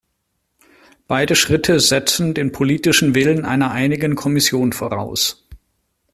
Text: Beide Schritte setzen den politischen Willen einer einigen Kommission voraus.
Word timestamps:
Beide 1.07 1.35
Schritte 1.35 1.79
setzen 1.79 2.33
den 2.33 2.51
politischen 2.51 3.13
Willen 3.13 3.45
einer 3.45 3.69
einigen 3.69 4.15
Kommission 4.15 4.73
voraus. 4.73 5.47